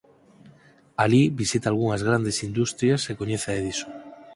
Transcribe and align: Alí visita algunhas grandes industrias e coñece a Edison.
Alí 1.03 1.23
visita 1.41 1.65
algunhas 1.69 2.05
grandes 2.07 2.37
industrias 2.49 3.01
e 3.11 3.13
coñece 3.19 3.47
a 3.49 3.57
Edison. 3.61 3.91